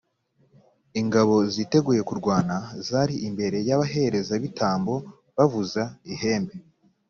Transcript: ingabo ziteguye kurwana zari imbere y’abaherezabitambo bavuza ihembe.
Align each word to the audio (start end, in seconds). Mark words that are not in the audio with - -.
ingabo 1.01 1.35
ziteguye 1.53 2.01
kurwana 2.09 2.55
zari 2.87 3.15
imbere 3.27 3.57
y’abaherezabitambo 3.67 4.93
bavuza 5.35 5.83
ihembe. 6.13 6.55